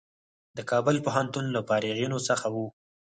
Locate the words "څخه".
2.27-2.47